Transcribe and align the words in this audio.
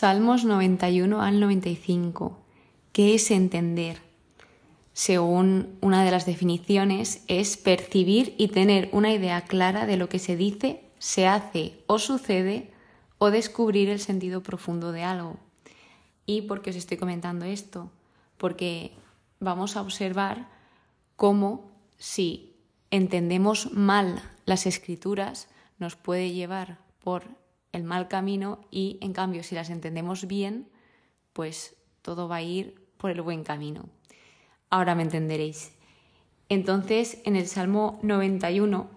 Salmos 0.00 0.44
91 0.44 1.22
al 1.22 1.40
95. 1.40 2.38
¿Qué 2.92 3.16
es 3.16 3.32
entender? 3.32 4.00
Según 4.92 5.76
una 5.80 6.04
de 6.04 6.12
las 6.12 6.24
definiciones, 6.24 7.24
es 7.26 7.56
percibir 7.56 8.32
y 8.38 8.46
tener 8.46 8.90
una 8.92 9.12
idea 9.12 9.40
clara 9.40 9.86
de 9.86 9.96
lo 9.96 10.08
que 10.08 10.20
se 10.20 10.36
dice, 10.36 10.84
se 11.00 11.26
hace 11.26 11.82
o 11.88 11.98
sucede 11.98 12.70
o 13.18 13.32
descubrir 13.32 13.88
el 13.88 13.98
sentido 13.98 14.40
profundo 14.40 14.92
de 14.92 15.02
algo. 15.02 15.36
¿Y 16.26 16.42
por 16.42 16.62
qué 16.62 16.70
os 16.70 16.76
estoy 16.76 16.96
comentando 16.96 17.44
esto? 17.44 17.90
Porque 18.36 18.92
vamos 19.40 19.76
a 19.76 19.80
observar 19.80 20.48
cómo 21.16 21.72
si 21.96 22.54
entendemos 22.92 23.72
mal 23.72 24.22
las 24.46 24.64
escrituras 24.64 25.48
nos 25.80 25.96
puede 25.96 26.30
llevar 26.30 26.78
por 27.02 27.24
el 27.72 27.84
mal 27.84 28.08
camino 28.08 28.60
y 28.70 28.98
en 29.00 29.12
cambio 29.12 29.42
si 29.42 29.54
las 29.54 29.70
entendemos 29.70 30.26
bien, 30.26 30.68
pues 31.32 31.76
todo 32.02 32.28
va 32.28 32.36
a 32.36 32.42
ir 32.42 32.74
por 32.96 33.10
el 33.10 33.22
buen 33.22 33.44
camino. 33.44 33.88
Ahora 34.70 34.94
me 34.94 35.02
entenderéis. 35.02 35.72
Entonces, 36.48 37.18
en 37.24 37.36
el 37.36 37.46
Salmo 37.46 37.98
91, 38.02 38.88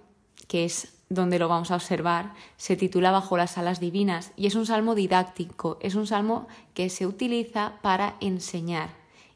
que 0.47 0.65
es 0.65 0.97
donde 1.09 1.39
lo 1.39 1.49
vamos 1.49 1.71
a 1.71 1.75
observar, 1.75 2.33
se 2.55 2.77
titula 2.77 3.11
Bajo 3.11 3.35
las 3.35 3.57
alas 3.57 3.79
divinas 3.79 4.31
y 4.37 4.47
es 4.47 4.55
un 4.55 4.65
salmo 4.65 4.95
didáctico, 4.95 5.77
es 5.81 5.95
un 5.95 6.07
salmo 6.07 6.47
que 6.73 6.89
se 6.89 7.05
utiliza 7.05 7.79
para 7.81 8.15
enseñar 8.21 8.89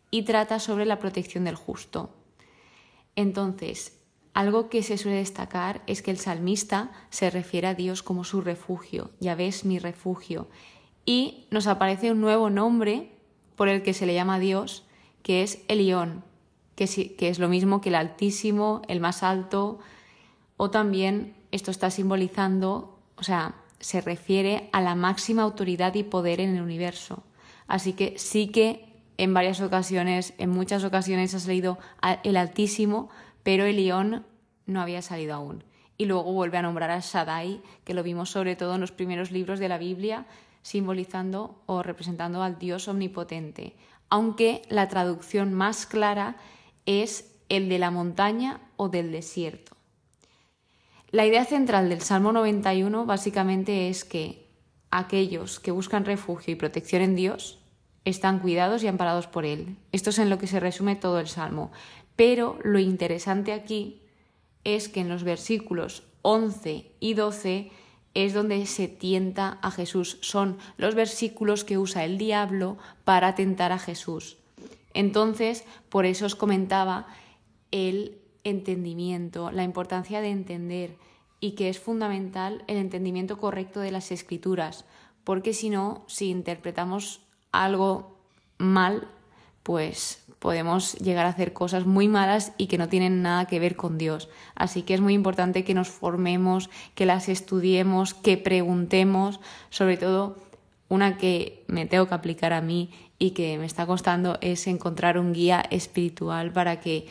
y 0.09 0.23
trata 0.23 0.59
sobre 0.59 0.85
la 0.85 0.99
protección 0.99 1.43
del 1.43 1.55
justo. 1.55 2.09
Entonces, 3.17 3.99
algo 4.35 4.67
que 4.69 4.83
se 4.83 4.97
suele 4.97 5.19
destacar 5.19 5.81
es 5.87 6.01
que 6.01 6.11
el 6.11 6.17
salmista 6.17 6.91
se 7.09 7.29
refiere 7.29 7.67
a 7.67 7.73
Dios 7.73 8.03
como 8.03 8.25
su 8.25 8.41
refugio, 8.41 9.11
ya 9.21 9.33
ves 9.33 9.63
mi 9.63 9.79
refugio, 9.79 10.49
y 11.05 11.47
nos 11.51 11.67
aparece 11.67 12.11
un 12.11 12.19
nuevo 12.19 12.49
nombre 12.49 13.11
por 13.55 13.69
el 13.69 13.81
que 13.81 13.93
se 13.93 14.05
le 14.05 14.13
llama 14.13 14.37
Dios, 14.37 14.83
que 15.23 15.41
es 15.41 15.63
Elión, 15.69 16.25
que, 16.75 17.15
que 17.15 17.29
es 17.29 17.39
lo 17.39 17.47
mismo 17.47 17.79
que 17.79 17.87
el 17.87 17.95
Altísimo, 17.95 18.81
el 18.89 18.99
más 18.99 19.23
alto, 19.23 19.79
o 20.57 20.69
también 20.69 21.33
esto 21.51 21.71
está 21.71 21.89
simbolizando, 21.89 22.99
o 23.15 23.23
sea, 23.23 23.55
se 23.79 24.01
refiere 24.01 24.69
a 24.73 24.81
la 24.81 24.95
máxima 24.95 25.43
autoridad 25.43 25.95
y 25.95 26.03
poder 26.03 26.41
en 26.41 26.57
el 26.57 26.61
universo. 26.61 27.23
Así 27.67 27.93
que 27.93 28.15
sí 28.17 28.47
que 28.49 28.85
en 29.17 29.33
varias 29.33 29.61
ocasiones, 29.61 30.33
en 30.37 30.49
muchas 30.49 30.83
ocasiones 30.83 31.33
ha 31.33 31.39
salido 31.39 31.77
el 32.23 32.35
Altísimo, 32.35 33.09
pero 33.45 33.65
Elión 33.65 34.25
no 34.65 34.81
había 34.81 35.03
salido 35.03 35.35
aún. 35.35 35.63
Y 35.99 36.05
luego 36.05 36.33
vuelve 36.33 36.57
a 36.57 36.63
nombrar 36.63 36.89
a 36.89 36.99
Shaddai, 36.99 37.61
que 37.83 37.93
lo 37.93 38.01
vimos 38.01 38.31
sobre 38.31 38.55
todo 38.55 38.73
en 38.73 38.81
los 38.81 38.91
primeros 38.91 39.29
libros 39.29 39.59
de 39.59 39.69
la 39.69 39.77
Biblia, 39.77 40.25
simbolizando 40.63 41.61
o 41.67 41.83
representando 41.83 42.41
al 42.41 42.57
Dios 42.57 42.87
omnipotente, 42.87 43.75
aunque 44.09 44.63
la 44.67 44.87
traducción 44.87 45.53
más 45.53 45.85
clara 45.85 46.37
es 46.87 47.35
el 47.47 47.69
de 47.69 47.77
la 47.77 47.91
montaña 47.91 48.61
o 48.77 48.89
del 48.89 49.11
desierto. 49.11 49.77
La 51.11 51.27
idea 51.27 51.45
central 51.45 51.87
del 51.87 52.01
Salmo 52.01 52.31
91 52.31 53.05
básicamente 53.05 53.89
es 53.89 54.05
que 54.05 54.49
aquellos 54.89 55.59
que 55.59 55.69
buscan 55.69 56.03
refugio 56.03 56.51
y 56.51 56.55
protección 56.55 57.03
en 57.03 57.15
Dios 57.15 57.59
están 58.05 58.39
cuidados 58.39 58.83
y 58.83 58.87
amparados 58.87 59.27
por 59.27 59.45
Él. 59.45 59.75
Esto 59.91 60.11
es 60.11 60.19
en 60.19 60.29
lo 60.29 60.37
que 60.37 60.47
se 60.47 60.59
resume 60.59 60.95
todo 60.95 61.19
el 61.19 61.27
Salmo. 61.27 61.71
Pero 62.15 62.59
lo 62.63 62.79
interesante 62.79 63.51
aquí 63.51 64.01
es 64.63 64.87
que 64.87 65.01
en 65.01 65.09
los 65.09 65.23
versículos 65.23 66.03
11 66.21 66.91
y 66.99 67.13
12 67.13 67.71
es 68.13 68.33
donde 68.33 68.65
se 68.65 68.87
tienta 68.87 69.59
a 69.61 69.71
Jesús. 69.71 70.17
Son 70.21 70.57
los 70.77 70.95
versículos 70.95 71.65
que 71.65 71.77
usa 71.77 72.05
el 72.05 72.17
diablo 72.17 72.77
para 73.03 73.35
tentar 73.35 73.71
a 73.71 73.79
Jesús. 73.79 74.37
Entonces, 74.93 75.65
por 75.89 76.05
eso 76.05 76.25
os 76.25 76.35
comentaba 76.35 77.07
el 77.71 78.17
entendimiento, 78.45 79.51
la 79.51 79.63
importancia 79.63 80.21
de 80.21 80.29
entender 80.29 80.95
y 81.41 81.51
que 81.51 81.67
es 81.67 81.79
fundamental 81.79 82.63
el 82.67 82.77
entendimiento 82.77 83.37
correcto 83.37 83.81
de 83.81 83.91
las 83.91 84.11
escrituras, 84.11 84.85
porque 85.25 85.53
si 85.53 85.69
no, 85.69 86.05
si 86.07 86.29
interpretamos 86.29 87.24
algo 87.63 88.17
mal, 88.57 89.07
pues 89.63 90.25
podemos 90.39 90.93
llegar 90.95 91.25
a 91.25 91.29
hacer 91.29 91.53
cosas 91.53 91.85
muy 91.85 92.07
malas 92.07 92.53
y 92.57 92.67
que 92.67 92.77
no 92.77 92.87
tienen 92.87 93.21
nada 93.21 93.45
que 93.45 93.59
ver 93.59 93.75
con 93.75 93.97
Dios. 93.97 94.29
Así 94.53 94.83
que 94.83 94.93
es 94.93 95.01
muy 95.01 95.13
importante 95.13 95.63
que 95.63 95.73
nos 95.73 95.89
formemos, 95.89 96.69
que 96.93 97.05
las 97.05 97.29
estudiemos, 97.29 98.13
que 98.13 98.37
preguntemos, 98.37 99.39
sobre 99.69 99.97
todo 99.97 100.37
una 100.87 101.17
que 101.17 101.63
me 101.67 101.85
tengo 101.85 102.07
que 102.07 102.13
aplicar 102.13 102.53
a 102.53 102.61
mí 102.61 102.91
y 103.17 103.31
que 103.31 103.57
me 103.57 103.65
está 103.65 103.85
costando 103.85 104.37
es 104.41 104.67
encontrar 104.67 105.17
un 105.17 105.33
guía 105.33 105.63
espiritual 105.71 106.51
para 106.51 106.79
que 106.79 107.07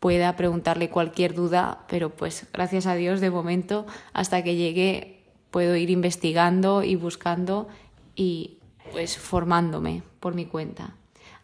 pueda 0.00 0.36
preguntarle 0.36 0.90
cualquier 0.90 1.34
duda, 1.34 1.84
pero 1.88 2.10
pues 2.10 2.46
gracias 2.52 2.86
a 2.86 2.94
Dios 2.94 3.20
de 3.20 3.30
momento 3.30 3.86
hasta 4.12 4.42
que 4.42 4.56
llegue 4.56 5.24
puedo 5.50 5.76
ir 5.76 5.90
investigando 5.90 6.82
y 6.82 6.94
buscando 6.94 7.68
y 8.14 8.57
pues 8.90 9.16
formándome 9.18 10.02
por 10.20 10.34
mi 10.34 10.46
cuenta. 10.46 10.94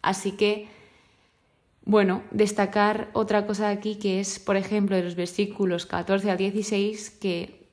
Así 0.03 0.33
que 0.33 0.69
bueno, 1.87 2.23
destacar 2.31 3.11
otra 3.13 3.47
cosa 3.47 3.69
aquí 3.69 3.97
que 3.97 4.19
es, 4.19 4.39
por 4.39 4.57
ejemplo, 4.57 4.97
de 4.97 5.03
los 5.03 5.17
versículos 5.17 5.85
14 5.85 6.31
al 6.31 6.39
16, 6.39 7.11
que 7.11 7.69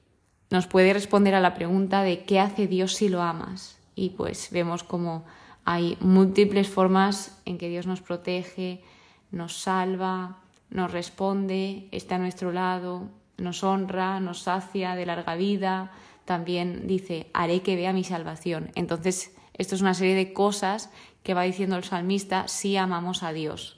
nos 0.50 0.68
puede 0.68 0.92
responder 0.92 1.34
a 1.34 1.40
la 1.40 1.54
pregunta 1.54 2.04
de 2.04 2.24
¿qué 2.26 2.40
hace 2.40 2.68
Dios 2.68 2.94
si 2.94 3.08
lo 3.08 3.22
amas? 3.22 3.78
Y 3.96 4.10
pues 4.10 4.50
vemos 4.52 4.84
como 4.84 5.24
hay 5.64 5.98
múltiples 6.02 6.68
formas 6.68 7.42
en 7.46 7.58
que 7.58 7.70
Dios 7.70 7.88
nos 7.88 8.02
protege, 8.02 8.84
nos 9.32 9.62
salva, 9.62 10.40
nos 10.70 10.92
responde, 10.92 11.88
está 11.92 12.16
a 12.16 12.20
nuestro 12.20 12.52
lado, 12.52 13.08
nos 13.38 13.64
honra, 13.64 14.20
nos 14.20 14.40
sacia 14.40 14.96
de 14.96 15.06
larga 15.06 15.36
vida, 15.36 15.94
también 16.26 16.86
dice, 16.86 17.28
haré 17.34 17.62
que 17.62 17.78
vea 17.78 17.94
mi 17.94 18.04
salvación. 18.04 18.72
Entonces, 18.76 19.32
esto 19.62 19.76
es 19.76 19.82
una 19.82 19.94
serie 19.94 20.16
de 20.16 20.34
cosas 20.34 20.90
que 21.24 21.34
va 21.34 21.44
diciendo 21.44 21.76
el 21.76 21.84
salmista 21.84 22.48
si 22.48 22.78
amamos 22.78 23.24
a 23.24 23.32
Dios 23.32 23.78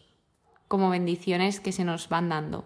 como 0.73 0.89
bendiciones 0.89 1.59
que 1.59 1.71
se 1.71 1.83
nos 1.83 2.09
van 2.09 2.29
dando. 2.29 2.65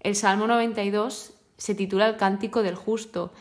El 0.00 0.16
Salmo 0.16 0.48
92 0.48 1.34
se 1.56 1.74
titula 1.76 2.08
El 2.08 2.16
Cántico 2.16 2.64
del 2.64 2.74
Justo 2.74 3.32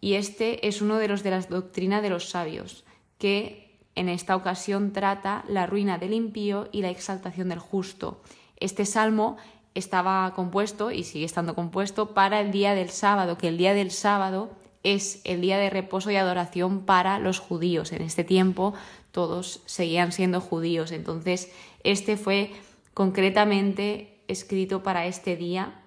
y 0.00 0.14
este 0.14 0.68
es 0.68 0.80
uno 0.80 0.98
de 0.98 1.08
los 1.08 1.24
de 1.24 1.30
la 1.32 1.40
doctrina 1.40 2.02
de 2.02 2.10
los 2.10 2.28
sabios, 2.28 2.84
que 3.18 3.80
en 3.96 4.08
esta 4.08 4.36
ocasión 4.36 4.92
trata 4.92 5.44
la 5.48 5.66
ruina 5.66 5.98
del 5.98 6.12
impío 6.12 6.68
y 6.70 6.82
la 6.82 6.90
exaltación 6.90 7.48
del 7.48 7.58
justo. 7.58 8.22
Este 8.58 8.86
salmo 8.86 9.38
estaba 9.74 10.32
compuesto 10.34 10.92
y 10.92 11.02
sigue 11.02 11.24
estando 11.24 11.56
compuesto 11.56 12.14
para 12.14 12.40
el 12.40 12.52
día 12.52 12.76
del 12.76 12.90
sábado, 12.90 13.38
que 13.38 13.48
el 13.48 13.58
día 13.58 13.74
del 13.74 13.90
sábado 13.90 14.50
es 14.86 15.20
el 15.24 15.40
día 15.40 15.58
de 15.58 15.68
reposo 15.68 16.12
y 16.12 16.16
adoración 16.16 16.86
para 16.86 17.18
los 17.18 17.40
judíos. 17.40 17.90
En 17.90 18.02
este 18.02 18.22
tiempo 18.22 18.72
todos 19.10 19.62
seguían 19.66 20.12
siendo 20.12 20.40
judíos, 20.40 20.92
entonces 20.92 21.50
este 21.82 22.16
fue 22.16 22.52
concretamente 22.94 24.20
escrito 24.28 24.84
para 24.84 25.06
este 25.06 25.34
día. 25.36 25.82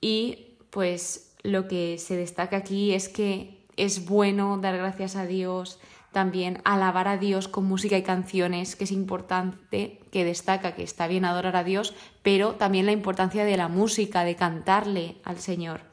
Y 0.00 0.58
pues 0.70 1.34
lo 1.42 1.66
que 1.66 1.98
se 1.98 2.16
destaca 2.16 2.58
aquí 2.58 2.92
es 2.92 3.08
que 3.08 3.66
es 3.76 4.06
bueno 4.06 4.58
dar 4.58 4.76
gracias 4.76 5.16
a 5.16 5.26
Dios, 5.26 5.80
también 6.12 6.60
alabar 6.64 7.08
a 7.08 7.18
Dios 7.18 7.48
con 7.48 7.64
música 7.64 7.98
y 7.98 8.02
canciones, 8.02 8.76
que 8.76 8.84
es 8.84 8.92
importante, 8.92 9.98
que 10.12 10.24
destaca 10.24 10.76
que 10.76 10.84
está 10.84 11.08
bien 11.08 11.24
adorar 11.24 11.56
a 11.56 11.64
Dios, 11.64 11.94
pero 12.22 12.52
también 12.52 12.86
la 12.86 12.92
importancia 12.92 13.44
de 13.44 13.56
la 13.56 13.66
música, 13.66 14.22
de 14.22 14.36
cantarle 14.36 15.16
al 15.24 15.38
Señor. 15.40 15.91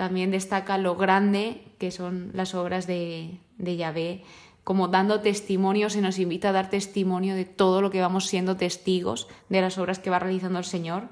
También 0.00 0.30
destaca 0.30 0.78
lo 0.78 0.96
grande 0.96 1.60
que 1.76 1.90
son 1.90 2.30
las 2.32 2.54
obras 2.54 2.86
de, 2.86 3.38
de 3.58 3.76
Yahvé, 3.76 4.24
como 4.64 4.88
dando 4.88 5.20
testimonio, 5.20 5.90
se 5.90 6.00
nos 6.00 6.18
invita 6.18 6.48
a 6.48 6.52
dar 6.52 6.70
testimonio 6.70 7.34
de 7.34 7.44
todo 7.44 7.82
lo 7.82 7.90
que 7.90 8.00
vamos 8.00 8.26
siendo 8.26 8.56
testigos 8.56 9.28
de 9.50 9.60
las 9.60 9.76
obras 9.76 9.98
que 9.98 10.08
va 10.08 10.18
realizando 10.18 10.58
el 10.58 10.64
Señor. 10.64 11.08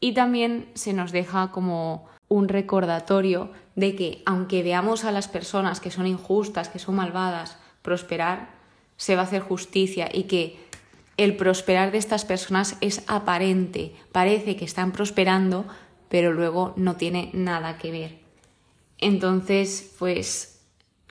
Y 0.00 0.12
también 0.12 0.72
se 0.74 0.92
nos 0.92 1.12
deja 1.12 1.52
como 1.52 2.08
un 2.26 2.48
recordatorio 2.48 3.52
de 3.76 3.94
que 3.94 4.22
aunque 4.26 4.64
veamos 4.64 5.04
a 5.04 5.12
las 5.12 5.28
personas 5.28 5.78
que 5.78 5.92
son 5.92 6.08
injustas, 6.08 6.68
que 6.68 6.80
son 6.80 6.96
malvadas, 6.96 7.58
prosperar, 7.80 8.50
se 8.96 9.14
va 9.14 9.22
a 9.22 9.26
hacer 9.26 9.42
justicia 9.42 10.08
y 10.12 10.24
que 10.24 10.58
el 11.16 11.36
prosperar 11.36 11.92
de 11.92 11.98
estas 11.98 12.24
personas 12.24 12.76
es 12.80 13.04
aparente, 13.06 13.94
parece 14.10 14.56
que 14.56 14.64
están 14.64 14.90
prosperando, 14.90 15.64
pero 16.10 16.34
luego 16.34 16.74
no 16.76 16.96
tiene 16.96 17.30
nada 17.32 17.78
que 17.78 17.90
ver. 17.90 18.18
Entonces, 18.98 19.94
pues 19.98 20.60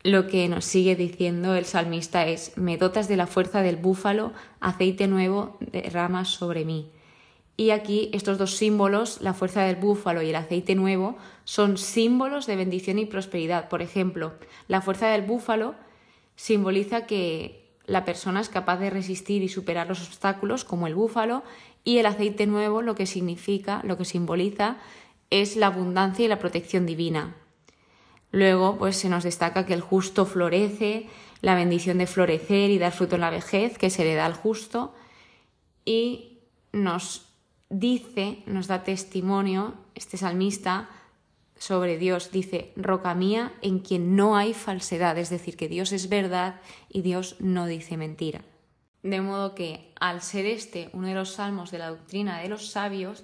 lo 0.03 0.27
que 0.27 0.47
nos 0.47 0.65
sigue 0.65 0.95
diciendo 0.95 1.55
el 1.55 1.65
salmista 1.65 2.27
es, 2.27 2.55
me 2.57 2.77
dotas 2.77 3.07
de 3.07 3.17
la 3.17 3.25
fuerza 3.25 3.61
del 3.61 3.77
búfalo, 3.77 4.33
aceite 4.59 5.07
nuevo 5.07 5.57
derramas 5.59 6.27
sobre 6.27 6.65
mí. 6.65 6.91
Y 7.57 7.71
aquí 7.71 8.09
estos 8.13 8.37
dos 8.37 8.55
símbolos, 8.55 9.19
la 9.21 9.33
fuerza 9.33 9.63
del 9.63 9.75
búfalo 9.75 10.21
y 10.21 10.29
el 10.29 10.35
aceite 10.35 10.75
nuevo, 10.75 11.17
son 11.43 11.77
símbolos 11.77 12.45
de 12.45 12.55
bendición 12.55 12.99
y 12.99 13.05
prosperidad. 13.05 13.67
Por 13.67 13.81
ejemplo, 13.81 14.33
la 14.67 14.81
fuerza 14.81 15.07
del 15.07 15.23
búfalo 15.23 15.75
simboliza 16.35 17.05
que 17.05 17.58
la 17.89 18.05
persona 18.05 18.39
es 18.39 18.49
capaz 18.49 18.77
de 18.77 18.91
resistir 18.91 19.41
y 19.41 19.49
superar 19.49 19.87
los 19.87 20.05
obstáculos, 20.05 20.63
como 20.63 20.85
el 20.87 20.95
búfalo, 20.95 21.43
y 21.83 21.97
el 21.97 22.05
aceite 22.05 22.45
nuevo 22.45 22.81
lo 22.81 22.93
que 22.95 23.07
significa, 23.07 23.81
lo 23.83 23.97
que 23.97 24.05
simboliza, 24.05 24.77
es 25.31 25.55
la 25.55 25.67
abundancia 25.67 26.25
y 26.25 26.27
la 26.27 26.39
protección 26.39 26.85
divina. 26.85 27.35
Luego, 28.31 28.77
pues 28.77 28.95
se 28.95 29.09
nos 29.09 29.23
destaca 29.23 29.65
que 29.65 29.73
el 29.73 29.81
justo 29.81 30.25
florece, 30.25 31.07
la 31.41 31.55
bendición 31.55 31.97
de 31.97 32.05
florecer 32.05 32.69
y 32.69 32.77
dar 32.77 32.91
fruto 32.91 33.15
en 33.15 33.21
la 33.21 33.31
vejez 33.31 33.77
que 33.77 33.89
se 33.89 34.03
le 34.03 34.13
da 34.13 34.25
al 34.25 34.35
justo, 34.35 34.93
y 35.83 36.39
nos 36.71 37.25
dice, 37.69 38.43
nos 38.45 38.67
da 38.67 38.83
testimonio, 38.83 39.73
este 39.95 40.17
salmista, 40.17 40.89
sobre 41.59 41.97
Dios, 41.97 42.31
dice, 42.31 42.73
roca 42.75 43.13
mía 43.13 43.53
en 43.61 43.79
quien 43.79 44.15
no 44.15 44.35
hay 44.35 44.53
falsedad, 44.53 45.17
es 45.17 45.29
decir, 45.29 45.55
que 45.57 45.67
Dios 45.67 45.91
es 45.91 46.09
verdad 46.09 46.61
y 46.89 47.01
Dios 47.01 47.35
no 47.39 47.67
dice 47.67 47.97
mentira. 47.97 48.41
De 49.03 49.21
modo 49.21 49.53
que, 49.53 49.93
al 49.99 50.21
ser 50.21 50.45
este 50.45 50.89
uno 50.93 51.07
de 51.07 51.13
los 51.13 51.33
salmos 51.33 51.69
de 51.69 51.77
la 51.77 51.89
doctrina 51.89 52.39
de 52.39 52.49
los 52.49 52.71
sabios, 52.71 53.23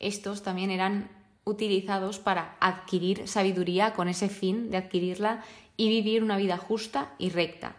estos 0.00 0.42
también 0.42 0.70
eran 0.70 1.10
utilizados 1.44 2.18
para 2.18 2.56
adquirir 2.60 3.28
sabiduría 3.28 3.92
con 3.92 4.08
ese 4.08 4.28
fin 4.28 4.70
de 4.70 4.78
adquirirla 4.78 5.44
y 5.76 5.88
vivir 5.88 6.22
una 6.22 6.36
vida 6.36 6.56
justa 6.56 7.14
y 7.18 7.28
recta. 7.28 7.76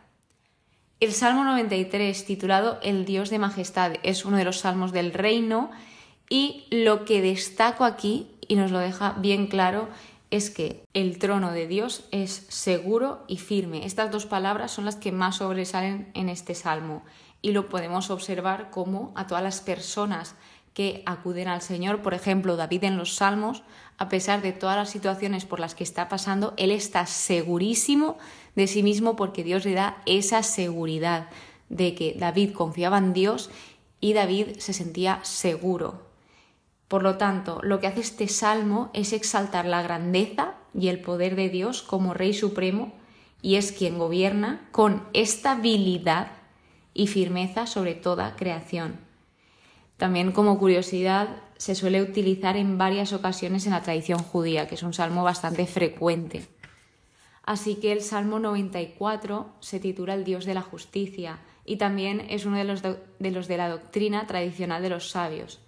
El 0.99 1.11
Salmo 1.13 1.43
93, 1.43 2.25
titulado 2.25 2.79
El 2.81 3.05
Dios 3.05 3.29
de 3.29 3.39
Majestad, 3.39 3.93
es 4.03 4.23
uno 4.23 4.37
de 4.37 4.45
los 4.45 4.59
salmos 4.59 4.91
del 4.91 5.13
reino 5.13 5.71
y 6.29 6.65
lo 6.71 7.05
que 7.05 7.21
destaco 7.21 7.83
aquí, 7.83 8.34
y 8.47 8.56
nos 8.56 8.71
lo 8.71 8.80
deja 8.80 9.13
bien 9.19 9.47
claro, 9.47 9.89
es 10.31 10.50
que 10.50 10.83
el 10.94 11.18
trono 11.19 11.51
de 11.51 11.68
Dios 11.68 12.06
es 12.12 12.45
seguro 12.50 13.24
y 13.27 13.38
firme. 13.38 13.86
Estas 13.86 14.12
dos 14.12 14.25
palabras 14.25 14.71
son 14.71 14.86
las 14.86 14.95
que 14.95 15.12
más 15.12 15.38
sobresalen 15.38 16.12
en 16.13 16.30
este 16.30 16.56
salmo 16.56 17.03
y 17.42 17.51
lo 17.51 17.69
podemos 17.69 18.09
observar 18.09 18.69
como 18.71 19.13
a 19.15 19.27
todas 19.27 19.44
las 19.44 19.62
personas 19.62 20.36
que 20.74 21.03
acuden 21.06 21.47
al 21.47 21.62
Señor, 21.62 22.01
por 22.01 22.13
ejemplo, 22.13 22.57
David 22.57 22.83
en 22.83 22.97
los 22.97 23.15
Salmos, 23.15 23.63
a 23.97 24.09
pesar 24.09 24.42
de 24.42 24.51
todas 24.51 24.75
las 24.75 24.89
situaciones 24.89 25.45
por 25.45 25.62
las 25.62 25.74
que 25.74 25.86
está 25.86 26.09
pasando, 26.09 26.53
él 26.57 26.69
está 26.69 27.06
segurísimo 27.06 28.18
de 28.56 28.68
sí 28.68 28.83
mismo 28.83 29.15
porque 29.15 29.44
Dios 29.44 29.63
le 29.63 29.74
da 29.74 30.01
esa 30.06 30.44
seguridad 30.44 31.30
de 31.69 31.95
que 31.95 32.13
David 32.19 32.51
confiaba 32.51 32.98
en 32.98 33.13
Dios 33.13 33.50
y 34.01 34.13
David 34.13 34.57
se 34.57 34.74
sentía 34.74 35.21
seguro. 35.24 36.04
Por 36.87 37.03
lo 37.03 37.17
tanto, 37.17 37.59
lo 37.63 37.79
que 37.79 37.87
hace 37.87 38.01
este 38.01 38.27
salmo 38.27 38.91
es 38.93 39.13
exaltar 39.13 39.65
la 39.65 39.81
grandeza 39.81 40.55
y 40.73 40.89
el 40.89 41.01
poder 41.01 41.35
de 41.35 41.49
Dios 41.49 41.81
como 41.81 42.13
Rey 42.13 42.33
Supremo 42.33 42.93
y 43.41 43.55
es 43.55 43.71
quien 43.71 43.97
gobierna 43.97 44.67
con 44.71 45.03
estabilidad 45.13 46.31
y 46.93 47.07
firmeza 47.07 47.67
sobre 47.67 47.95
toda 47.95 48.35
creación. 48.35 48.99
También 49.97 50.31
como 50.31 50.59
curiosidad 50.59 51.29
se 51.57 51.75
suele 51.75 52.01
utilizar 52.01 52.57
en 52.57 52.77
varias 52.77 53.13
ocasiones 53.13 53.65
en 53.65 53.71
la 53.71 53.81
tradición 53.81 54.19
judía, 54.19 54.67
que 54.67 54.75
es 54.75 54.83
un 54.83 54.93
salmo 54.93 55.23
bastante 55.23 55.65
frecuente. 55.67 56.45
Así 57.43 57.75
que 57.75 57.91
el 57.91 58.01
Salmo 58.01 58.39
94 58.39 59.53
se 59.59 59.79
titula 59.79 60.15
El 60.15 60.23
Dios 60.23 60.45
de 60.45 60.55
la 60.55 60.63
Justicia 60.63 61.39
y 61.63 61.77
también 61.77 62.25
es 62.29 62.45
uno 62.45 62.57
de 62.57 62.63
los 62.63 62.81
de, 62.81 62.97
los 63.19 63.47
de 63.47 63.57
la 63.57 63.69
doctrina 63.69 64.25
tradicional 64.25 64.81
de 64.81 64.89
los 64.89 65.11
sabios. 65.11 65.59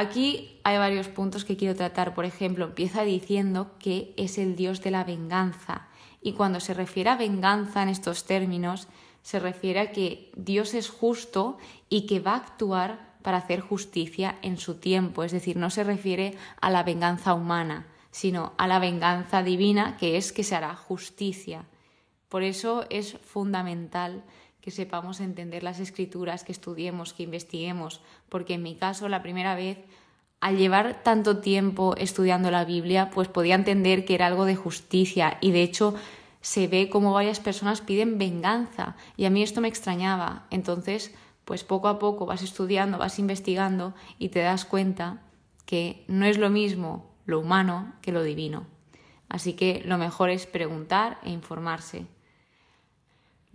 Aquí 0.00 0.60
hay 0.62 0.78
varios 0.78 1.08
puntos 1.08 1.44
que 1.44 1.56
quiero 1.56 1.74
tratar. 1.74 2.14
Por 2.14 2.24
ejemplo, 2.24 2.66
empieza 2.66 3.02
diciendo 3.02 3.72
que 3.80 4.14
es 4.16 4.38
el 4.38 4.54
Dios 4.54 4.80
de 4.80 4.92
la 4.92 5.02
venganza. 5.02 5.88
Y 6.22 6.34
cuando 6.34 6.60
se 6.60 6.72
refiere 6.72 7.10
a 7.10 7.16
venganza 7.16 7.82
en 7.82 7.88
estos 7.88 8.24
términos, 8.24 8.86
se 9.22 9.40
refiere 9.40 9.80
a 9.80 9.90
que 9.90 10.30
Dios 10.36 10.74
es 10.74 10.88
justo 10.88 11.58
y 11.88 12.06
que 12.06 12.20
va 12.20 12.34
a 12.34 12.36
actuar 12.36 13.16
para 13.22 13.38
hacer 13.38 13.58
justicia 13.58 14.38
en 14.42 14.58
su 14.58 14.76
tiempo. 14.76 15.24
Es 15.24 15.32
decir, 15.32 15.56
no 15.56 15.68
se 15.68 15.82
refiere 15.82 16.36
a 16.60 16.70
la 16.70 16.84
venganza 16.84 17.34
humana, 17.34 17.88
sino 18.12 18.52
a 18.56 18.68
la 18.68 18.78
venganza 18.78 19.42
divina, 19.42 19.96
que 19.96 20.16
es 20.16 20.30
que 20.30 20.44
se 20.44 20.54
hará 20.54 20.76
justicia. 20.76 21.64
Por 22.28 22.44
eso 22.44 22.86
es 22.88 23.18
fundamental 23.18 24.22
que 24.68 24.72
sepamos 24.72 25.20
entender 25.20 25.62
las 25.62 25.80
escrituras, 25.80 26.44
que 26.44 26.52
estudiemos, 26.52 27.14
que 27.14 27.22
investiguemos, 27.22 28.02
porque 28.28 28.52
en 28.52 28.62
mi 28.62 28.74
caso 28.74 29.08
la 29.08 29.22
primera 29.22 29.54
vez, 29.54 29.78
al 30.40 30.58
llevar 30.58 31.02
tanto 31.02 31.38
tiempo 31.38 31.94
estudiando 31.96 32.50
la 32.50 32.66
Biblia, 32.66 33.08
pues 33.08 33.28
podía 33.28 33.54
entender 33.54 34.04
que 34.04 34.14
era 34.14 34.26
algo 34.26 34.44
de 34.44 34.56
justicia 34.56 35.38
y 35.40 35.52
de 35.52 35.62
hecho 35.62 35.94
se 36.42 36.68
ve 36.68 36.90
como 36.90 37.14
varias 37.14 37.40
personas 37.40 37.80
piden 37.80 38.18
venganza 38.18 38.94
y 39.16 39.24
a 39.24 39.30
mí 39.30 39.42
esto 39.42 39.62
me 39.62 39.68
extrañaba. 39.68 40.46
Entonces, 40.50 41.14
pues 41.46 41.64
poco 41.64 41.88
a 41.88 41.98
poco 41.98 42.26
vas 42.26 42.42
estudiando, 42.42 42.98
vas 42.98 43.18
investigando 43.18 43.94
y 44.18 44.28
te 44.28 44.40
das 44.40 44.66
cuenta 44.66 45.22
que 45.64 46.04
no 46.08 46.26
es 46.26 46.36
lo 46.36 46.50
mismo 46.50 47.10
lo 47.24 47.40
humano 47.40 47.94
que 48.02 48.12
lo 48.12 48.22
divino. 48.22 48.66
Así 49.30 49.54
que 49.54 49.82
lo 49.86 49.96
mejor 49.96 50.28
es 50.28 50.44
preguntar 50.44 51.20
e 51.22 51.30
informarse. 51.30 52.04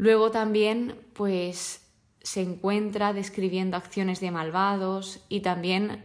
Luego 0.03 0.31
también, 0.31 0.97
pues, 1.13 1.89
se 2.21 2.41
encuentra 2.41 3.13
describiendo 3.13 3.77
acciones 3.77 4.19
de 4.19 4.31
malvados 4.31 5.23
y 5.29 5.39
también 5.39 6.03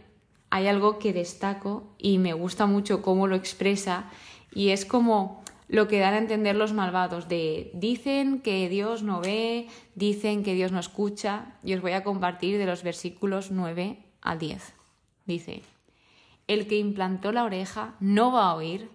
hay 0.49 0.67
algo 0.67 0.99
que 0.99 1.11
destaco 1.11 1.97
y 1.97 2.17
me 2.17 2.31
gusta 2.31 2.65
mucho 2.65 3.01
cómo 3.01 3.27
lo 3.27 3.35
expresa 3.35 4.09
y 4.53 4.69
es 4.69 4.85
como 4.85 5.43
lo 5.67 5.89
que 5.89 5.99
dan 5.99 6.13
a 6.13 6.19
entender 6.19 6.55
los 6.55 6.71
malvados 6.71 7.27
de 7.27 7.71
dicen 7.73 8.39
que 8.39 8.69
Dios 8.69 9.03
no 9.03 9.19
ve, 9.19 9.67
dicen 9.95 10.43
que 10.43 10.53
Dios 10.53 10.71
no 10.71 10.79
escucha 10.79 11.57
y 11.61 11.73
os 11.73 11.81
voy 11.81 11.91
a 11.91 12.05
compartir 12.05 12.57
de 12.57 12.67
los 12.67 12.83
versículos 12.83 13.51
9 13.51 13.99
al 14.21 14.39
10. 14.39 14.75
Dice, 15.25 15.61
el 16.47 16.67
que 16.67 16.77
implantó 16.77 17.33
la 17.33 17.43
oreja 17.43 17.95
no 17.99 18.31
va 18.31 18.49
a 18.49 18.55
oír, 18.55 18.89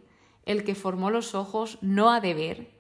el 0.47 0.65
que 0.65 0.75
formó 0.75 1.11
los 1.11 1.35
ojos 1.35 1.77
no 1.83 2.11
ha 2.11 2.21
de 2.21 2.33
ver, 2.33 2.74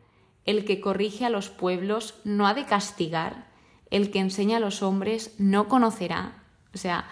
el 0.45 0.65
que 0.65 0.81
corrige 0.81 1.25
a 1.25 1.31
los 1.31 1.51
pueblos 1.51 2.15
no 2.25 2.47
ha 2.47 2.55
de 2.55 2.67
castigar, 2.67 3.47
el 3.91 4.11
que 4.11 4.19
enseña 4.19 4.59
a 4.59 4.61
los 4.61 4.83
hombres 4.83 5.35
no 5.39 5.69
conocerá. 5.69 6.43
O 6.75 6.79
sea, 6.79 7.07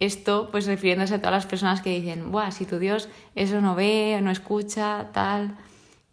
esto 0.00 0.48
pues 0.50 0.66
refiriéndose 0.66 1.14
a 1.14 1.18
todas 1.18 1.32
las 1.32 1.46
personas 1.46 1.80
que 1.80 1.98
dicen, 1.98 2.30
Buah, 2.30 2.50
si 2.50 2.66
tu 2.66 2.78
Dios 2.78 3.08
eso 3.34 3.60
no 3.60 3.74
ve, 3.74 4.18
no 4.22 4.30
escucha, 4.30 5.10
tal, 5.12 5.56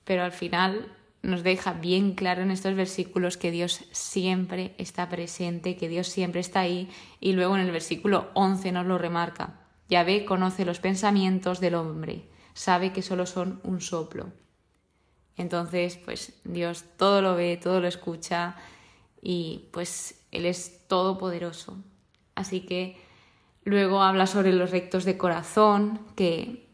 pero 0.05 0.23
al 0.23 0.31
final 0.31 0.87
nos 1.23 1.43
deja 1.43 1.73
bien 1.73 2.13
claro 2.13 2.41
en 2.41 2.51
estos 2.51 2.75
versículos 2.75 3.37
que 3.37 3.51
Dios 3.51 3.85
siempre 3.91 4.73
está 4.77 5.09
presente, 5.09 5.77
que 5.77 5.89
Dios 5.89 6.07
siempre 6.07 6.41
está 6.41 6.61
ahí, 6.61 6.89
y 7.19 7.33
luego 7.33 7.55
en 7.55 7.61
el 7.61 7.71
versículo 7.71 8.29
11 8.33 8.71
nos 8.71 8.85
lo 8.85 8.97
remarca. 8.97 9.59
Yahvé 9.89 10.25
conoce 10.25 10.65
los 10.65 10.79
pensamientos 10.79 11.59
del 11.59 11.75
hombre, 11.75 12.29
sabe 12.53 12.91
que 12.93 13.01
solo 13.01 13.25
son 13.25 13.59
un 13.63 13.81
soplo. 13.81 14.31
Entonces, 15.37 15.97
pues 15.97 16.33
Dios 16.43 16.85
todo 16.97 17.21
lo 17.21 17.35
ve, 17.35 17.57
todo 17.57 17.79
lo 17.79 17.87
escucha 17.87 18.55
y 19.21 19.69
pues 19.71 20.25
Él 20.31 20.45
es 20.45 20.87
todopoderoso. 20.87 21.77
Así 22.35 22.61
que 22.61 22.97
luego 23.63 24.01
habla 24.01 24.27
sobre 24.27 24.53
los 24.53 24.71
rectos 24.71 25.05
de 25.05 25.17
corazón, 25.17 25.99
que 26.15 26.67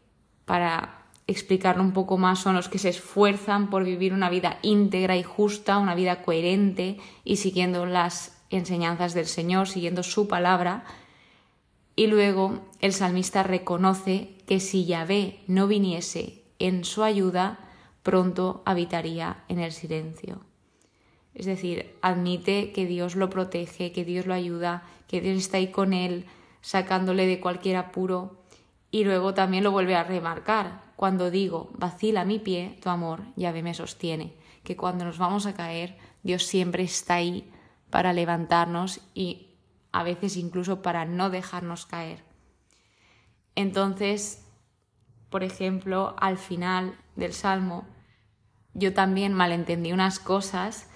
para 0.44 1.06
explicarlo 1.26 1.82
un 1.82 1.92
poco 1.92 2.16
más 2.16 2.40
son 2.40 2.54
los 2.54 2.68
que 2.68 2.78
se 2.78 2.88
esfuerzan 2.88 3.68
por 3.68 3.84
vivir 3.84 4.14
una 4.14 4.30
vida 4.30 4.58
íntegra 4.62 5.16
y 5.16 5.22
justa, 5.22 5.78
una 5.78 5.94
vida 5.94 6.22
coherente 6.22 6.98
y 7.22 7.36
siguiendo 7.36 7.84
las 7.84 8.42
enseñanzas 8.50 9.12
del 9.12 9.26
Señor, 9.26 9.68
siguiendo 9.68 10.02
su 10.02 10.26
palabra. 10.26 10.84
Y 11.96 12.06
luego 12.06 12.60
el 12.80 12.94
salmista 12.94 13.42
reconoce 13.42 14.36
que 14.46 14.58
si 14.58 14.86
Yahvé 14.86 15.40
no 15.46 15.66
viniese 15.66 16.44
en 16.58 16.84
su 16.84 17.04
ayuda, 17.04 17.58
pronto 18.02 18.62
habitaría 18.64 19.44
en 19.48 19.58
el 19.58 19.72
silencio. 19.72 20.40
Es 21.34 21.46
decir, 21.46 21.96
admite 22.02 22.72
que 22.72 22.86
Dios 22.86 23.14
lo 23.14 23.30
protege, 23.30 23.92
que 23.92 24.04
Dios 24.04 24.26
lo 24.26 24.34
ayuda, 24.34 24.82
que 25.06 25.20
Dios 25.20 25.38
está 25.38 25.58
ahí 25.58 25.68
con 25.68 25.92
él, 25.92 26.26
sacándole 26.62 27.26
de 27.26 27.40
cualquier 27.40 27.76
apuro. 27.76 28.42
Y 28.90 29.04
luego 29.04 29.34
también 29.34 29.64
lo 29.64 29.70
vuelve 29.70 29.94
a 29.94 30.04
remarcar. 30.04 30.82
Cuando 30.96 31.30
digo, 31.30 31.70
vacila 31.74 32.24
mi 32.24 32.38
pie, 32.38 32.78
tu 32.82 32.88
amor, 32.88 33.22
Yahvé 33.36 33.62
me 33.62 33.74
sostiene. 33.74 34.34
Que 34.64 34.76
cuando 34.76 35.04
nos 35.04 35.18
vamos 35.18 35.46
a 35.46 35.54
caer, 35.54 35.96
Dios 36.22 36.44
siempre 36.44 36.82
está 36.82 37.14
ahí 37.14 37.50
para 37.90 38.12
levantarnos 38.12 39.00
y 39.14 39.54
a 39.92 40.02
veces 40.02 40.36
incluso 40.36 40.82
para 40.82 41.04
no 41.04 41.30
dejarnos 41.30 41.86
caer. 41.86 42.24
Entonces, 43.54 44.44
por 45.30 45.44
ejemplo, 45.44 46.14
al 46.18 46.38
final 46.38 46.94
del 47.16 47.32
Salmo, 47.32 47.86
yo 48.74 48.94
también 48.94 49.32
malentendí 49.32 49.92
unas 49.92 50.18
cosas 50.18 50.88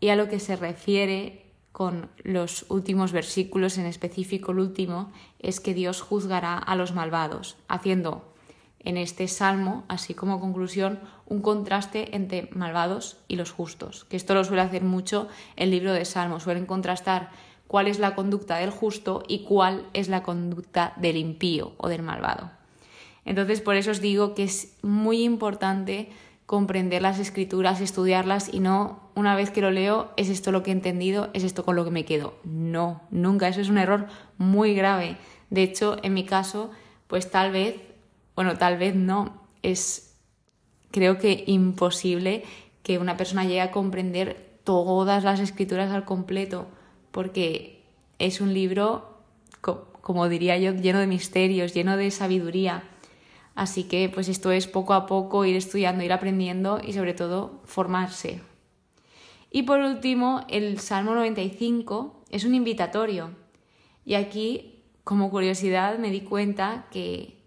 y 0.00 0.08
a 0.08 0.16
lo 0.16 0.28
que 0.28 0.40
se 0.40 0.56
refiere 0.56 1.46
con 1.72 2.08
los 2.24 2.64
últimos 2.70 3.12
versículos, 3.12 3.76
en 3.76 3.84
específico 3.84 4.52
el 4.52 4.60
último, 4.60 5.12
es 5.38 5.60
que 5.60 5.74
Dios 5.74 6.00
juzgará 6.00 6.56
a 6.56 6.74
los 6.74 6.94
malvados, 6.94 7.58
haciendo 7.68 8.32
en 8.78 8.96
este 8.96 9.28
salmo, 9.28 9.84
así 9.88 10.14
como 10.14 10.40
conclusión, 10.40 11.00
un 11.26 11.42
contraste 11.42 12.16
entre 12.16 12.48
malvados 12.52 13.18
y 13.28 13.36
los 13.36 13.50
justos, 13.50 14.04
que 14.04 14.16
esto 14.16 14.32
lo 14.32 14.44
suele 14.44 14.62
hacer 14.62 14.84
mucho 14.84 15.28
el 15.56 15.70
libro 15.70 15.92
de 15.92 16.04
Salmos, 16.04 16.44
suelen 16.44 16.64
contrastar 16.64 17.30
cuál 17.66 17.88
es 17.88 17.98
la 17.98 18.14
conducta 18.14 18.56
del 18.56 18.70
justo 18.70 19.22
y 19.28 19.40
cuál 19.40 19.86
es 19.92 20.08
la 20.08 20.22
conducta 20.22 20.94
del 20.96 21.16
impío 21.16 21.74
o 21.76 21.88
del 21.88 22.02
malvado. 22.02 22.55
Entonces, 23.26 23.60
por 23.60 23.76
eso 23.76 23.90
os 23.90 24.00
digo 24.00 24.34
que 24.34 24.44
es 24.44 24.78
muy 24.82 25.22
importante 25.22 26.08
comprender 26.46 27.02
las 27.02 27.18
escrituras, 27.18 27.80
estudiarlas 27.80 28.54
y 28.54 28.60
no 28.60 29.10
una 29.16 29.34
vez 29.34 29.50
que 29.50 29.60
lo 29.60 29.70
leo 29.70 30.12
es 30.16 30.28
esto 30.28 30.52
lo 30.52 30.62
que 30.62 30.70
he 30.70 30.72
entendido, 30.72 31.28
es 31.34 31.42
esto 31.42 31.64
con 31.64 31.74
lo 31.74 31.84
que 31.84 31.90
me 31.90 32.04
quedo. 32.04 32.34
No, 32.44 33.02
nunca, 33.10 33.48
eso 33.48 33.60
es 33.60 33.68
un 33.68 33.78
error 33.78 34.06
muy 34.38 34.74
grave. 34.74 35.16
De 35.50 35.62
hecho, 35.62 35.96
en 36.02 36.14
mi 36.14 36.24
caso, 36.24 36.70
pues 37.08 37.30
tal 37.30 37.50
vez, 37.50 37.76
bueno, 38.36 38.56
tal 38.56 38.78
vez 38.78 38.94
no, 38.94 39.42
es 39.62 40.14
creo 40.92 41.18
que 41.18 41.44
imposible 41.46 42.44
que 42.82 42.98
una 42.98 43.16
persona 43.16 43.44
llegue 43.44 43.60
a 43.60 43.72
comprender 43.72 44.60
todas 44.62 45.24
las 45.24 45.40
escrituras 45.40 45.90
al 45.90 46.04
completo, 46.04 46.68
porque 47.10 47.84
es 48.18 48.40
un 48.40 48.54
libro, 48.54 49.18
como 49.60 50.28
diría 50.28 50.56
yo, 50.58 50.72
lleno 50.72 51.00
de 51.00 51.06
misterios, 51.06 51.74
lleno 51.74 51.96
de 51.96 52.10
sabiduría. 52.10 52.84
Así 53.56 53.84
que 53.84 54.10
pues 54.12 54.28
esto 54.28 54.52
es 54.52 54.68
poco 54.68 54.92
a 54.92 55.06
poco 55.06 55.44
ir 55.46 55.56
estudiando, 55.56 56.04
ir 56.04 56.12
aprendiendo 56.12 56.78
y 56.84 56.92
sobre 56.92 57.14
todo 57.14 57.62
formarse. 57.64 58.42
Y 59.50 59.62
por 59.62 59.80
último, 59.80 60.44
el 60.48 60.78
Salmo 60.78 61.14
95 61.14 62.24
es 62.30 62.44
un 62.44 62.54
invitatorio. 62.54 63.30
Y 64.04 64.14
aquí, 64.14 64.84
como 65.04 65.30
curiosidad, 65.30 65.98
me 65.98 66.10
di 66.10 66.20
cuenta 66.20 66.84
que 66.90 67.42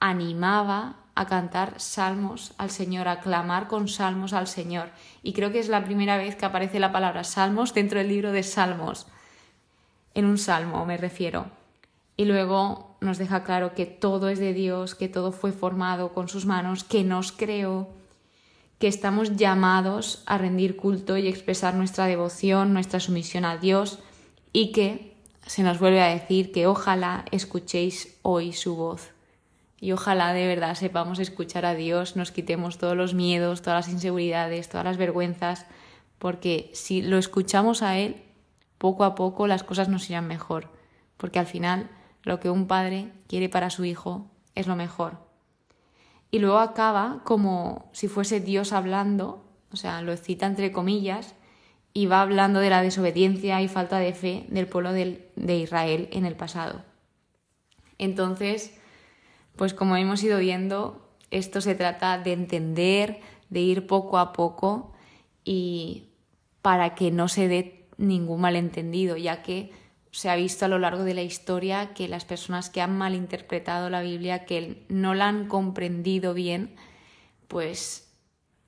animaba 0.00 0.96
a 1.14 1.26
cantar 1.26 1.80
salmos 1.80 2.52
al 2.58 2.70
Señor, 2.70 3.08
a 3.08 3.20
clamar 3.20 3.68
con 3.68 3.88
salmos 3.88 4.34
al 4.34 4.46
Señor. 4.46 4.90
Y 5.22 5.32
creo 5.32 5.50
que 5.50 5.60
es 5.60 5.68
la 5.68 5.84
primera 5.84 6.18
vez 6.18 6.36
que 6.36 6.44
aparece 6.44 6.78
la 6.78 6.92
palabra 6.92 7.24
salmos 7.24 7.72
dentro 7.72 7.98
del 7.98 8.08
libro 8.08 8.32
de 8.32 8.42
salmos. 8.42 9.06
En 10.12 10.26
un 10.26 10.36
salmo 10.36 10.84
me 10.84 10.98
refiero. 10.98 11.59
Y 12.20 12.26
luego 12.26 12.98
nos 13.00 13.16
deja 13.16 13.44
claro 13.44 13.74
que 13.74 13.86
todo 13.86 14.28
es 14.28 14.38
de 14.38 14.52
Dios, 14.52 14.94
que 14.94 15.08
todo 15.08 15.32
fue 15.32 15.52
formado 15.52 16.12
con 16.12 16.28
sus 16.28 16.44
manos, 16.44 16.84
que 16.84 17.02
nos 17.02 17.32
creó, 17.32 17.88
que 18.78 18.88
estamos 18.88 19.36
llamados 19.36 20.22
a 20.26 20.36
rendir 20.36 20.76
culto 20.76 21.16
y 21.16 21.28
expresar 21.28 21.74
nuestra 21.74 22.04
devoción, 22.04 22.74
nuestra 22.74 23.00
sumisión 23.00 23.46
a 23.46 23.56
Dios 23.56 24.00
y 24.52 24.70
que 24.72 25.16
se 25.46 25.62
nos 25.62 25.78
vuelve 25.78 26.02
a 26.02 26.12
decir 26.12 26.52
que 26.52 26.66
ojalá 26.66 27.24
escuchéis 27.30 28.18
hoy 28.20 28.52
su 28.52 28.76
voz. 28.76 29.12
Y 29.80 29.92
ojalá 29.92 30.34
de 30.34 30.46
verdad 30.46 30.74
sepamos 30.74 31.20
escuchar 31.20 31.64
a 31.64 31.74
Dios, 31.74 32.16
nos 32.16 32.32
quitemos 32.32 32.76
todos 32.76 32.98
los 32.98 33.14
miedos, 33.14 33.62
todas 33.62 33.86
las 33.86 33.94
inseguridades, 33.94 34.68
todas 34.68 34.84
las 34.84 34.98
vergüenzas, 34.98 35.64
porque 36.18 36.70
si 36.74 37.00
lo 37.00 37.16
escuchamos 37.16 37.80
a 37.80 37.96
Él, 37.96 38.22
poco 38.76 39.04
a 39.04 39.14
poco 39.14 39.46
las 39.46 39.62
cosas 39.62 39.88
nos 39.88 40.10
irán 40.10 40.26
mejor, 40.26 40.68
porque 41.16 41.38
al 41.38 41.46
final 41.46 41.88
lo 42.22 42.40
que 42.40 42.50
un 42.50 42.66
padre 42.66 43.12
quiere 43.26 43.48
para 43.48 43.70
su 43.70 43.84
hijo 43.84 44.30
es 44.54 44.66
lo 44.66 44.76
mejor. 44.76 45.18
Y 46.30 46.38
luego 46.38 46.58
acaba 46.58 47.22
como 47.24 47.90
si 47.92 48.08
fuese 48.08 48.40
Dios 48.40 48.72
hablando, 48.72 49.44
o 49.72 49.76
sea, 49.76 50.02
lo 50.02 50.16
cita 50.16 50.46
entre 50.46 50.72
comillas, 50.72 51.34
y 51.92 52.06
va 52.06 52.22
hablando 52.22 52.60
de 52.60 52.70
la 52.70 52.82
desobediencia 52.82 53.60
y 53.62 53.68
falta 53.68 53.98
de 53.98 54.12
fe 54.12 54.46
del 54.48 54.68
pueblo 54.68 54.92
de 54.92 55.56
Israel 55.56 56.08
en 56.12 56.24
el 56.24 56.36
pasado. 56.36 56.82
Entonces, 57.98 58.78
pues 59.56 59.74
como 59.74 59.96
hemos 59.96 60.22
ido 60.22 60.38
viendo, 60.38 61.10
esto 61.30 61.60
se 61.60 61.74
trata 61.74 62.18
de 62.18 62.32
entender, 62.32 63.20
de 63.48 63.60
ir 63.60 63.86
poco 63.86 64.18
a 64.18 64.32
poco 64.32 64.92
y 65.44 66.10
para 66.62 66.94
que 66.94 67.10
no 67.10 67.28
se 67.28 67.48
dé 67.48 67.88
ningún 67.98 68.40
malentendido, 68.40 69.16
ya 69.16 69.42
que 69.42 69.72
se 70.12 70.28
ha 70.28 70.36
visto 70.36 70.64
a 70.64 70.68
lo 70.68 70.78
largo 70.78 71.04
de 71.04 71.14
la 71.14 71.22
historia 71.22 71.94
que 71.94 72.08
las 72.08 72.24
personas 72.24 72.70
que 72.70 72.80
han 72.80 72.96
malinterpretado 72.96 73.90
la 73.90 74.02
Biblia, 74.02 74.44
que 74.44 74.84
no 74.88 75.14
la 75.14 75.28
han 75.28 75.46
comprendido 75.46 76.34
bien, 76.34 76.74
pues 77.48 78.10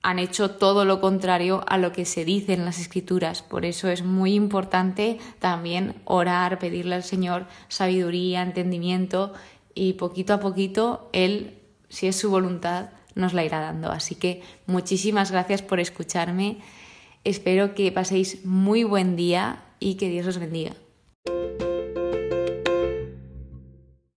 han 0.03 0.19
hecho 0.19 0.51
todo 0.51 0.85
lo 0.85 1.01
contrario 1.01 1.65
a 1.69 1.79
lo 1.79 1.93
que 1.93 2.05
se 2.05 2.25
dice 2.25 2.55
en 2.55 2.65
las 2.65 2.81
escrituras. 2.81 3.43
Por 3.43 3.65
eso 3.65 3.89
es 3.89 4.05
muy 4.05 4.35
importante 4.35 5.19
también 5.39 5.95
orar, 6.05 6.59
pedirle 6.59 6.97
al 6.97 7.05
Señor 7.05 7.47
sabiduría, 7.69 8.43
entendimiento 8.43 9.33
y 9.75 9.95
poquito 9.95 10.35
a 10.35 10.41
poquito 10.41 11.09
Él, 11.13 11.59
si 11.89 12.09
es 12.09 12.17
su 12.17 12.31
voluntad, 12.31 12.91
nos 13.15 13.33
la 13.33 13.45
irá 13.45 13.61
dando. 13.61 13.91
Así 13.91 14.15
que 14.17 14.43
muchísimas 14.67 15.31
gracias 15.31 15.63
por 15.63 15.79
escucharme. 15.79 16.59
Espero 17.25 17.75
que 17.75 17.93
paséis 17.93 18.45
muy 18.45 18.83
buen 18.83 19.15
día 19.15 19.63
y 19.79 19.95
que 19.95 20.09
Dios 20.09 20.27
os 20.27 20.39
bendiga. 20.39 20.75
Thank 21.25 21.63
you 21.63 21.72